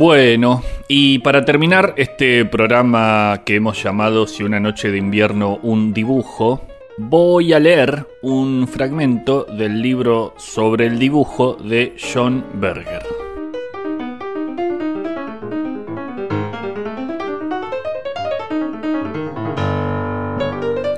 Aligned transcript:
Bueno, 0.00 0.62
y 0.88 1.18
para 1.18 1.44
terminar 1.44 1.92
este 1.98 2.46
programa 2.46 3.42
que 3.44 3.56
hemos 3.56 3.82
llamado 3.82 4.26
Si 4.26 4.42
una 4.42 4.58
noche 4.58 4.90
de 4.90 4.96
invierno 4.96 5.58
un 5.62 5.92
dibujo, 5.92 6.66
voy 6.96 7.52
a 7.52 7.58
leer 7.58 8.06
un 8.22 8.66
fragmento 8.66 9.44
del 9.44 9.82
libro 9.82 10.32
sobre 10.38 10.86
el 10.86 10.98
dibujo 10.98 11.52
de 11.62 11.94
John 12.00 12.46
Berger. 12.54 13.02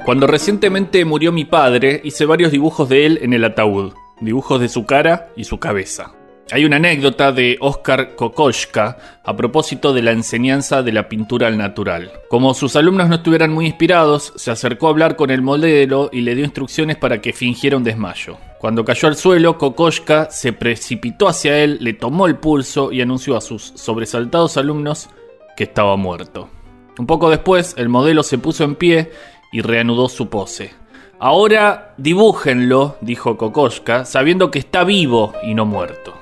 Cuando 0.04 0.28
recientemente 0.28 1.04
murió 1.04 1.32
mi 1.32 1.44
padre, 1.44 2.00
hice 2.04 2.24
varios 2.24 2.52
dibujos 2.52 2.88
de 2.88 3.06
él 3.06 3.18
en 3.20 3.32
el 3.32 3.44
ataúd, 3.44 3.94
dibujos 4.20 4.60
de 4.60 4.68
su 4.68 4.86
cara 4.86 5.32
y 5.34 5.42
su 5.42 5.58
cabeza. 5.58 6.21
Hay 6.52 6.66
una 6.66 6.76
anécdota 6.76 7.32
de 7.32 7.56
Oscar 7.60 8.14
Kokoschka 8.14 8.98
a 9.24 9.34
propósito 9.34 9.94
de 9.94 10.02
la 10.02 10.10
enseñanza 10.10 10.82
de 10.82 10.92
la 10.92 11.08
pintura 11.08 11.46
al 11.46 11.56
natural. 11.56 12.12
Como 12.28 12.52
sus 12.52 12.76
alumnos 12.76 13.08
no 13.08 13.14
estuvieran 13.14 13.54
muy 13.54 13.64
inspirados, 13.64 14.34
se 14.36 14.50
acercó 14.50 14.86
a 14.86 14.90
hablar 14.90 15.16
con 15.16 15.30
el 15.30 15.40
modelo 15.40 16.10
y 16.12 16.20
le 16.20 16.34
dio 16.34 16.44
instrucciones 16.44 16.98
para 16.98 17.22
que 17.22 17.32
fingiera 17.32 17.78
un 17.78 17.84
desmayo. 17.84 18.36
Cuando 18.58 18.84
cayó 18.84 19.08
al 19.08 19.16
suelo, 19.16 19.56
Kokoschka 19.56 20.30
se 20.30 20.52
precipitó 20.52 21.26
hacia 21.26 21.56
él, 21.56 21.78
le 21.80 21.94
tomó 21.94 22.26
el 22.26 22.36
pulso 22.36 22.92
y 22.92 23.00
anunció 23.00 23.34
a 23.34 23.40
sus 23.40 23.72
sobresaltados 23.74 24.58
alumnos 24.58 25.08
que 25.56 25.64
estaba 25.64 25.96
muerto. 25.96 26.50
Un 26.98 27.06
poco 27.06 27.30
después, 27.30 27.74
el 27.78 27.88
modelo 27.88 28.22
se 28.22 28.36
puso 28.36 28.64
en 28.64 28.74
pie 28.74 29.10
y 29.52 29.62
reanudó 29.62 30.10
su 30.10 30.28
pose. 30.28 30.74
Ahora 31.18 31.94
dibújenlo, 31.96 32.98
dijo 33.00 33.38
Kokoschka, 33.38 34.04
sabiendo 34.04 34.50
que 34.50 34.58
está 34.58 34.84
vivo 34.84 35.32
y 35.42 35.54
no 35.54 35.64
muerto. 35.64 36.21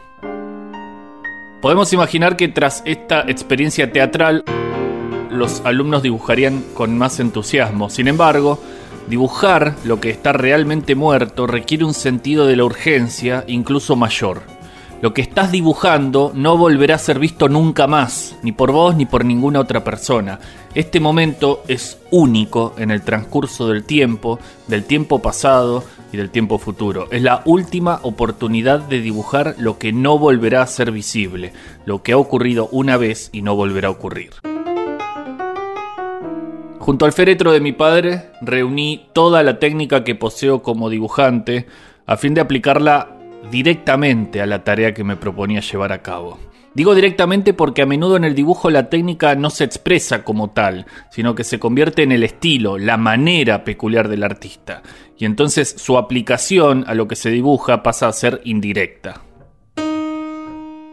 Podemos 1.61 1.93
imaginar 1.93 2.39
que 2.39 2.49
tras 2.49 2.83
esta 2.87 3.21
experiencia 3.29 3.93
teatral 3.93 4.45
los 5.31 5.61
alumnos 5.67 6.03
dibujarían 6.03 6.65
con 6.73 6.97
más 6.97 7.21
entusiasmo. 7.21 7.91
Sin 7.91 8.09
embargo, 8.09 8.59
dibujar 9.09 9.75
lo 9.85 10.01
que 10.01 10.09
está 10.09 10.33
realmente 10.33 10.95
muerto 10.95 11.47
requiere 11.47 11.85
un 11.85 11.93
sentido 11.93 12.47
de 12.47 12.57
la 12.57 12.65
urgencia 12.65 13.45
incluso 13.47 13.95
mayor. 13.95 14.41
Lo 15.03 15.15
que 15.15 15.23
estás 15.23 15.51
dibujando 15.51 16.33
no 16.35 16.59
volverá 16.59 16.97
a 16.97 16.99
ser 16.99 17.19
visto 17.19 17.49
nunca 17.49 17.87
más, 17.87 18.37
ni 18.43 18.53
por 18.53 18.71
vos 18.71 18.95
ni 18.97 19.07
por 19.07 19.25
ninguna 19.25 19.61
otra 19.61 19.83
persona. 19.83 20.41
Este 20.75 21.01
momento 21.01 21.63
es 21.69 21.99
único 22.11 22.75
en 22.77 22.91
el 22.91 23.03
transcurso 23.03 23.69
del 23.69 23.85
tiempo, 23.85 24.39
del 24.69 24.85
tiempo 24.85 25.21
pasado, 25.21 25.85
y 26.13 26.17
del 26.17 26.31
tiempo 26.31 26.59
futuro. 26.59 27.09
Es 27.11 27.23
la 27.23 27.43
última 27.45 28.01
oportunidad 28.03 28.81
de 28.81 29.01
dibujar 29.01 29.55
lo 29.59 29.79
que 29.79 29.93
no 29.93 30.19
volverá 30.19 30.63
a 30.63 30.67
ser 30.67 30.91
visible, 30.93 31.53
lo 31.85 32.03
que 32.03 32.13
ha 32.13 32.17
ocurrido 32.17 32.69
una 32.73 32.97
vez 32.97 33.31
y 33.33 33.43
no 33.43 33.55
volverá 33.55 33.89
a 33.89 33.93
ocurrir. 33.93 34.31
Junto 36.79 37.05
al 37.05 37.13
féretro 37.13 37.53
de 37.53 37.61
mi 37.61 37.73
padre 37.73 38.31
reuní 38.41 39.07
toda 39.13 39.43
la 39.43 39.59
técnica 39.59 40.03
que 40.03 40.15
poseo 40.15 40.63
como 40.63 40.91
dibujante 40.91 41.67
a 42.07 42.17
fin 42.17 42.35
de 42.35 42.41
aplicarla 42.41 43.20
directamente 43.51 44.41
a 44.41 44.47
la 44.47 44.65
tarea 44.65 44.95
que 44.95 45.05
me 45.05 45.17
proponía 45.17 45.61
llevar 45.61 45.93
a 45.93 46.03
cabo. 46.03 46.39
Digo 46.73 46.95
directamente 46.95 47.53
porque 47.53 47.83
a 47.83 47.87
menudo 47.87 48.17
en 48.17 48.25
el 48.25 48.37
dibujo 48.37 48.71
la 48.71 48.89
técnica 48.89 49.35
no 49.35 49.51
se 49.51 49.65
expresa 49.65 50.23
como 50.23 50.51
tal, 50.51 50.87
sino 51.11 51.35
que 51.35 51.43
se 51.43 51.59
convierte 51.59 52.05
en 52.05 52.13
el 52.13 52.23
estilo, 52.23 52.79
la 52.79 52.97
manera 52.97 53.65
peculiar 53.65 54.09
del 54.09 54.23
artista, 54.23 54.83
y 55.19 55.25
entonces 55.25 55.75
su 55.77 55.99
aplicación 55.99 56.85
a 56.87 56.95
lo 56.95 57.09
que 57.09 57.17
se 57.17 57.31
dibuja 57.31 57.83
pasa 57.83 58.07
a 58.07 58.13
ser 58.13 58.41
indirecta. 58.45 59.23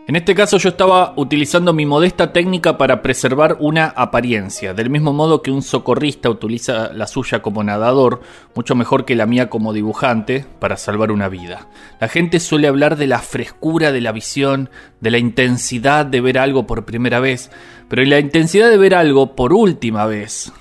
En 0.08 0.16
este 0.16 0.36
caso 0.36 0.58
yo 0.58 0.70
estaba 0.70 1.12
utilizando 1.18 1.74
mi 1.74 1.86
modesta 1.86 2.32
técnica 2.32 2.78
para 2.78 3.02
preservar 3.02 3.58
una 3.60 3.88
apariencia, 3.88 4.74
del 4.74 4.90
mismo 4.90 5.12
modo 5.12 5.42
que 5.42 5.52
un 5.52 5.62
socorrista 5.62 6.30
utiliza 6.30 6.94
la 6.94 7.08
suya 7.08 7.42
como 7.42 7.62
nadador, 7.62 8.22
mucho 8.56 8.74
mejor 8.74 9.04
que 9.04 9.18
la 9.18 9.26
mía 9.26 9.50
como 9.50 9.74
dibujante, 9.74 10.46
para 10.60 10.78
salvar 10.78 11.12
una 11.12 11.28
vida. 11.28 11.68
La 12.00 12.08
gente 12.08 12.40
suele 12.40 12.70
hablar 12.70 12.96
de 12.96 13.08
la 13.08 13.20
frescura 13.20 13.92
de 13.92 14.00
la 14.00 14.14
visión, 14.14 14.70
de 15.02 15.12
la 15.12 15.18
intensidad 15.18 16.06
de 16.06 16.22
ver 16.22 16.38
algo 16.38 16.66
por 16.66 16.86
primera 16.86 17.20
vez, 17.20 17.52
pero 17.90 18.02
la 18.06 18.20
intensidad 18.20 18.70
de 18.70 18.78
ver 18.78 18.96
algo 18.96 19.36
por 19.36 19.52
última 19.52 20.06
vez, 20.06 20.54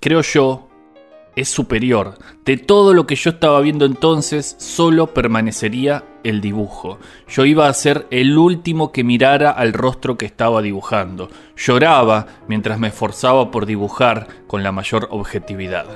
creo 0.00 0.20
yo, 0.20 0.68
es 1.36 1.48
superior. 1.48 2.18
De 2.44 2.56
todo 2.56 2.94
lo 2.94 3.06
que 3.06 3.16
yo 3.16 3.30
estaba 3.30 3.60
viendo 3.60 3.84
entonces, 3.84 4.56
solo 4.58 5.14
permanecería 5.14 6.04
el 6.22 6.40
dibujo. 6.40 6.98
Yo 7.28 7.44
iba 7.44 7.68
a 7.68 7.74
ser 7.74 8.06
el 8.10 8.36
último 8.38 8.92
que 8.92 9.04
mirara 9.04 9.50
al 9.50 9.72
rostro 9.72 10.16
que 10.16 10.26
estaba 10.26 10.62
dibujando. 10.62 11.28
Lloraba 11.56 12.26
mientras 12.48 12.78
me 12.78 12.88
esforzaba 12.88 13.50
por 13.50 13.66
dibujar 13.66 14.28
con 14.46 14.62
la 14.62 14.72
mayor 14.72 15.08
objetividad. 15.10 15.86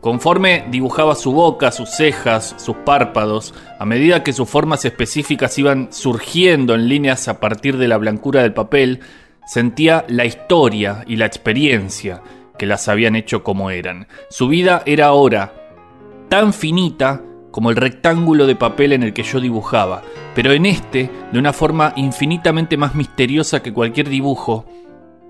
Conforme 0.00 0.64
dibujaba 0.70 1.14
su 1.14 1.32
boca, 1.32 1.70
sus 1.72 1.90
cejas, 1.90 2.54
sus 2.56 2.74
párpados, 2.76 3.52
a 3.78 3.84
medida 3.84 4.22
que 4.22 4.32
sus 4.32 4.48
formas 4.48 4.86
específicas 4.86 5.58
iban 5.58 5.88
surgiendo 5.92 6.74
en 6.74 6.88
líneas 6.88 7.28
a 7.28 7.38
partir 7.38 7.76
de 7.76 7.86
la 7.86 7.98
blancura 7.98 8.40
del 8.40 8.54
papel, 8.54 9.00
sentía 9.46 10.06
la 10.08 10.24
historia 10.24 11.04
y 11.06 11.16
la 11.16 11.26
experiencia 11.26 12.22
que 12.60 12.66
las 12.66 12.88
habían 12.88 13.16
hecho 13.16 13.42
como 13.42 13.70
eran. 13.70 14.06
Su 14.28 14.46
vida 14.46 14.82
era 14.84 15.06
ahora 15.06 15.54
tan 16.28 16.52
finita 16.52 17.22
como 17.50 17.70
el 17.70 17.76
rectángulo 17.76 18.46
de 18.46 18.54
papel 18.54 18.92
en 18.92 19.02
el 19.02 19.14
que 19.14 19.22
yo 19.22 19.40
dibujaba, 19.40 20.02
pero 20.34 20.52
en 20.52 20.66
este, 20.66 21.10
de 21.32 21.38
una 21.38 21.54
forma 21.54 21.94
infinitamente 21.96 22.76
más 22.76 22.94
misteriosa 22.94 23.62
que 23.62 23.72
cualquier 23.72 24.10
dibujo, 24.10 24.66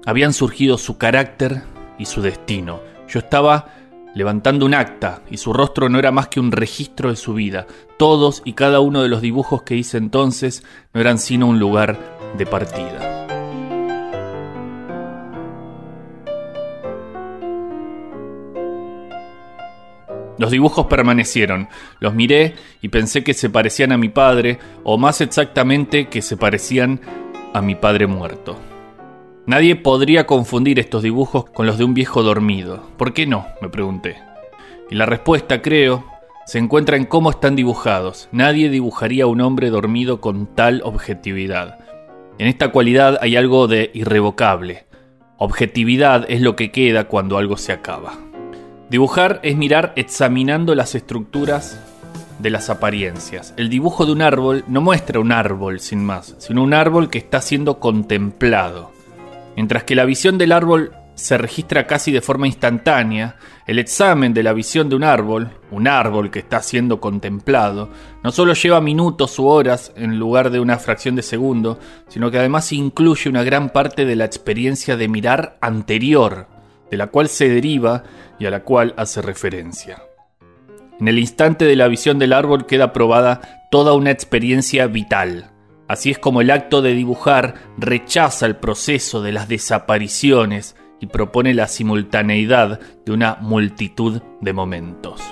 habían 0.04 0.32
surgido 0.32 0.76
su 0.76 0.98
carácter 0.98 1.62
y 2.00 2.06
su 2.06 2.20
destino. 2.20 2.80
Yo 3.08 3.20
estaba 3.20 3.74
levantando 4.12 4.66
un 4.66 4.74
acta 4.74 5.22
y 5.30 5.36
su 5.36 5.52
rostro 5.52 5.88
no 5.88 6.00
era 6.00 6.10
más 6.10 6.26
que 6.26 6.40
un 6.40 6.50
registro 6.50 7.10
de 7.10 7.16
su 7.16 7.34
vida. 7.34 7.68
Todos 7.96 8.42
y 8.44 8.54
cada 8.54 8.80
uno 8.80 9.02
de 9.02 9.08
los 9.08 9.22
dibujos 9.22 9.62
que 9.62 9.76
hice 9.76 9.98
entonces 9.98 10.64
no 10.92 11.00
eran 11.00 11.20
sino 11.20 11.46
un 11.46 11.60
lugar 11.60 11.96
de 12.36 12.44
partida. 12.44 13.09
Los 20.40 20.50
dibujos 20.50 20.86
permanecieron, 20.86 21.68
los 21.98 22.14
miré 22.14 22.54
y 22.80 22.88
pensé 22.88 23.22
que 23.22 23.34
se 23.34 23.50
parecían 23.50 23.92
a 23.92 23.98
mi 23.98 24.08
padre, 24.08 24.58
o 24.84 24.96
más 24.96 25.20
exactamente 25.20 26.08
que 26.08 26.22
se 26.22 26.38
parecían 26.38 26.98
a 27.52 27.60
mi 27.60 27.74
padre 27.74 28.06
muerto. 28.06 28.56
Nadie 29.44 29.76
podría 29.76 30.26
confundir 30.26 30.78
estos 30.78 31.02
dibujos 31.02 31.44
con 31.50 31.66
los 31.66 31.76
de 31.76 31.84
un 31.84 31.92
viejo 31.92 32.22
dormido. 32.22 32.82
¿Por 32.96 33.12
qué 33.12 33.26
no? 33.26 33.48
me 33.60 33.68
pregunté. 33.68 34.16
Y 34.88 34.94
la 34.94 35.04
respuesta, 35.04 35.60
creo, 35.60 36.06
se 36.46 36.56
encuentra 36.56 36.96
en 36.96 37.04
cómo 37.04 37.28
están 37.28 37.54
dibujados. 37.54 38.30
Nadie 38.32 38.70
dibujaría 38.70 39.24
a 39.24 39.26
un 39.26 39.42
hombre 39.42 39.68
dormido 39.68 40.22
con 40.22 40.46
tal 40.46 40.80
objetividad. 40.86 41.80
En 42.38 42.46
esta 42.46 42.72
cualidad 42.72 43.18
hay 43.20 43.36
algo 43.36 43.68
de 43.68 43.90
irrevocable. 43.92 44.86
Objetividad 45.36 46.24
es 46.30 46.40
lo 46.40 46.56
que 46.56 46.72
queda 46.72 47.08
cuando 47.08 47.36
algo 47.36 47.58
se 47.58 47.72
acaba. 47.72 48.29
Dibujar 48.90 49.38
es 49.44 49.56
mirar 49.56 49.92
examinando 49.94 50.74
las 50.74 50.96
estructuras 50.96 51.78
de 52.40 52.50
las 52.50 52.70
apariencias. 52.70 53.54
El 53.56 53.68
dibujo 53.68 54.04
de 54.04 54.10
un 54.10 54.20
árbol 54.20 54.64
no 54.66 54.80
muestra 54.80 55.20
un 55.20 55.30
árbol 55.30 55.78
sin 55.78 56.04
más, 56.04 56.34
sino 56.38 56.64
un 56.64 56.74
árbol 56.74 57.08
que 57.08 57.18
está 57.18 57.40
siendo 57.40 57.78
contemplado. 57.78 58.90
Mientras 59.54 59.84
que 59.84 59.94
la 59.94 60.04
visión 60.04 60.38
del 60.38 60.50
árbol 60.50 60.90
se 61.14 61.38
registra 61.38 61.86
casi 61.86 62.10
de 62.10 62.20
forma 62.20 62.48
instantánea, 62.48 63.36
el 63.64 63.78
examen 63.78 64.34
de 64.34 64.42
la 64.42 64.54
visión 64.54 64.88
de 64.88 64.96
un 64.96 65.04
árbol, 65.04 65.52
un 65.70 65.86
árbol 65.86 66.32
que 66.32 66.40
está 66.40 66.60
siendo 66.60 67.00
contemplado, 67.00 67.90
no 68.24 68.32
solo 68.32 68.54
lleva 68.54 68.80
minutos 68.80 69.38
u 69.38 69.46
horas 69.46 69.92
en 69.94 70.18
lugar 70.18 70.50
de 70.50 70.58
una 70.58 70.78
fracción 70.78 71.14
de 71.14 71.22
segundo, 71.22 71.78
sino 72.08 72.28
que 72.32 72.38
además 72.40 72.72
incluye 72.72 73.30
una 73.30 73.44
gran 73.44 73.70
parte 73.70 74.04
de 74.04 74.16
la 74.16 74.24
experiencia 74.24 74.96
de 74.96 75.06
mirar 75.06 75.58
anterior 75.60 76.48
de 76.90 76.96
la 76.96 77.08
cual 77.08 77.28
se 77.28 77.48
deriva 77.48 78.04
y 78.38 78.46
a 78.46 78.50
la 78.50 78.64
cual 78.64 78.94
hace 78.96 79.22
referencia. 79.22 80.02
En 80.98 81.08
el 81.08 81.18
instante 81.18 81.64
de 81.64 81.76
la 81.76 81.88
visión 81.88 82.18
del 82.18 82.32
árbol 82.32 82.66
queda 82.66 82.92
probada 82.92 83.68
toda 83.70 83.94
una 83.94 84.10
experiencia 84.10 84.86
vital. 84.86 85.50
Así 85.88 86.10
es 86.10 86.18
como 86.18 86.40
el 86.40 86.50
acto 86.50 86.82
de 86.82 86.94
dibujar 86.94 87.54
rechaza 87.78 88.46
el 88.46 88.56
proceso 88.56 89.22
de 89.22 89.32
las 89.32 89.48
desapariciones 89.48 90.76
y 91.00 91.06
propone 91.06 91.54
la 91.54 91.66
simultaneidad 91.66 92.80
de 93.04 93.12
una 93.12 93.38
multitud 93.40 94.20
de 94.40 94.52
momentos. 94.52 95.22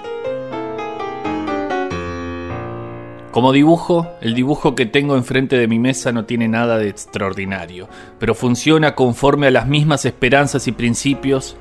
Como 3.38 3.52
dibujo, 3.52 4.08
el 4.20 4.34
dibujo 4.34 4.74
que 4.74 4.84
tengo 4.84 5.14
enfrente 5.14 5.56
de 5.56 5.68
mi 5.68 5.78
mesa 5.78 6.10
no 6.10 6.24
tiene 6.24 6.48
nada 6.48 6.76
de 6.76 6.88
extraordinario, 6.88 7.88
pero 8.18 8.34
funciona 8.34 8.96
conforme 8.96 9.46
a 9.46 9.52
las 9.52 9.68
mismas 9.68 10.04
esperanzas 10.06 10.66
y 10.66 10.72
principios 10.72 11.56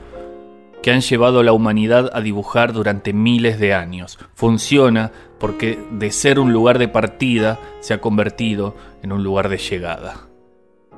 que 0.81 0.89
han 0.89 1.01
llevado 1.01 1.39
a 1.39 1.44
la 1.44 1.53
humanidad 1.53 2.09
a 2.15 2.21
dibujar 2.21 2.74
durante 2.74 3.13
miles 3.13 3.59
de 3.59 3.75
años. 3.75 4.18
Funciona 4.33 5.12
porque 5.39 5.77
de 5.91 6.09
ser 6.09 6.39
un 6.39 6.51
lugar 6.51 6.79
de 6.79 6.88
partida 6.88 7.59
se 7.79 7.94
ha 7.94 8.01
convertido 8.01 8.75
en 9.03 9.12
un 9.12 9.24
lugar 9.24 9.47
de 9.47 9.59
llegada. 9.59 10.29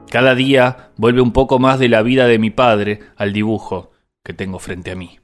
Cada 0.09 0.33
día 0.33 0.91
vuelve 0.95 1.19
un 1.19 1.33
poco 1.33 1.59
más 1.59 1.77
de 1.79 1.89
la 1.89 2.03
vida 2.03 2.25
de 2.25 2.39
mi 2.39 2.51
padre 2.51 3.01
al 3.17 3.33
dibujo 3.33 3.91
que 4.23 4.31
tengo 4.31 4.59
frente 4.59 4.91
a 4.91 4.95
mí. 4.95 5.19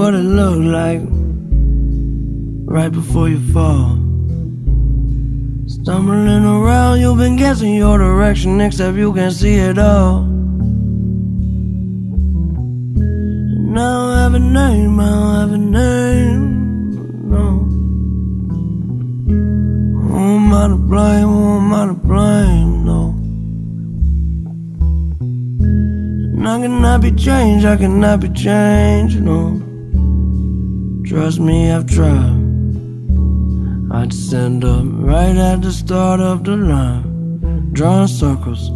What 0.00 0.14
it 0.14 0.22
looked 0.22 0.64
like 0.80 1.02
right 2.64 2.90
before 2.90 3.28
you 3.28 3.38
fall. 3.52 3.96
Stumbling 5.66 6.44
around, 6.44 7.00
you've 7.00 7.18
been 7.18 7.36
guessing 7.36 7.74
your 7.74 7.98
direction, 7.98 8.60
except 8.60 8.96
you 8.96 9.12
can 9.12 9.30
see 9.30 9.56
it 9.56 9.78
all. 9.78 10.22
Now 13.78 14.10
I 14.10 14.22
have 14.22 14.34
a 14.34 14.38
name, 14.38 14.98
I 14.98 15.10
don't 15.10 15.34
have 15.40 15.52
a 15.52 15.58
name, 15.58 16.42
no. 17.30 17.46
Who 20.08 20.18
am 20.18 20.54
I 20.54 20.68
to 20.68 20.76
blame? 20.76 21.28
Who 21.28 21.56
am 21.58 21.74
I 21.74 21.86
to 21.86 21.99
And 26.40 26.48
I 26.48 26.58
cannot 26.58 27.02
be 27.02 27.12
changed, 27.12 27.66
I 27.66 27.76
cannot 27.76 28.20
be 28.20 28.30
changed, 28.30 29.20
no. 29.20 29.60
Trust 31.06 31.38
me, 31.38 31.70
I've 31.70 31.84
tried. 31.84 32.40
I'd 33.92 34.10
stand 34.10 34.64
up 34.64 34.86
right 34.86 35.36
at 35.36 35.60
the 35.60 35.70
start 35.70 36.20
of 36.20 36.44
the 36.44 36.56
line, 36.56 37.68
drawing 37.74 38.08
circles. 38.08 38.70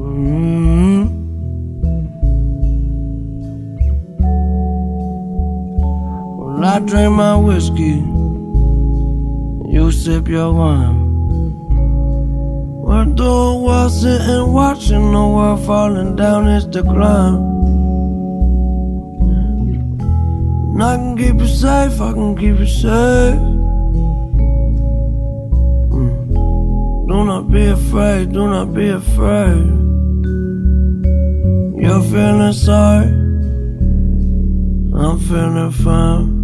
Mm-hmm. 0.00 1.04
I 6.64 6.80
drink 6.80 7.12
my 7.12 7.36
whiskey, 7.36 8.02
you 9.72 9.92
sip 9.92 10.26
your 10.26 10.52
wine. 10.52 11.09
We're 13.18 13.54
while 13.54 13.90
sitting 13.90 14.52
watching 14.52 15.12
the 15.12 15.26
world 15.34 15.66
falling 15.66 16.16
down 16.16 16.48
its 16.48 16.66
decline. 16.66 17.34
And 20.72 20.82
I 20.82 20.96
can 20.96 21.16
keep 21.16 21.34
you 21.40 21.46
safe, 21.46 22.00
I 22.00 22.12
can 22.12 22.36
keep 22.36 22.58
you 22.58 22.66
safe. 22.66 23.40
Mm. 25.90 27.08
Do 27.08 27.24
not 27.24 27.50
be 27.50 27.66
afraid, 27.66 28.32
do 28.32 28.46
not 28.48 28.72
be 28.74 28.88
afraid. 28.88 29.66
You're 31.82 32.02
feeling 32.12 32.52
sorry, 32.52 33.06
I'm 35.02 35.18
feeling 35.28 35.72
fine. 35.72 36.40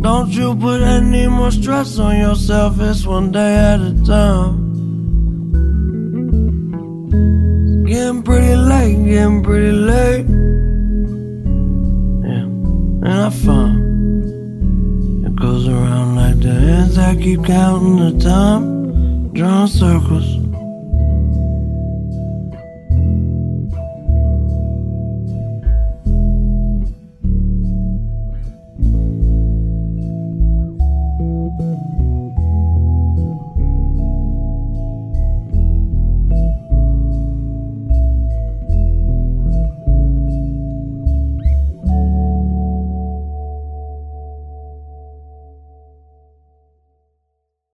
Don't 0.00 0.30
you 0.30 0.56
put 0.56 0.82
any 0.82 1.26
more 1.28 1.50
stress 1.50 1.98
on 1.98 2.18
yourself, 2.18 2.80
it's 2.80 3.06
one 3.06 3.32
day 3.32 3.56
at 3.56 3.80
a 3.80 3.94
time. 4.04 4.65
Pretty 8.26 8.56
late, 8.56 9.04
getting 9.04 9.40
pretty 9.44 9.70
late. 9.70 10.26
Yeah, 12.26 12.46
and 13.06 13.08
I 13.08 13.30
find 13.30 15.24
it 15.24 15.36
goes 15.36 15.68
around 15.68 16.16
like 16.16 16.40
the 16.40 16.52
hands. 16.52 16.98
I 16.98 17.14
keep 17.14 17.44
counting 17.44 17.98
the 17.98 18.18
time, 18.18 19.32
drawing 19.32 19.68
circles. 19.68 20.35